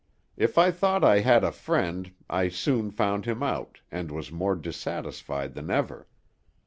If 0.35 0.57
I 0.57 0.71
thought 0.71 1.03
I 1.03 1.19
had 1.19 1.43
a 1.43 1.51
friend, 1.51 2.11
I 2.27 2.49
soon 2.49 2.89
found 2.89 3.25
him 3.25 3.43
out, 3.43 3.81
and 3.91 4.09
was 4.09 4.31
more 4.31 4.55
dissatisfied 4.55 5.53
than 5.53 5.69
ever. 5.69 6.07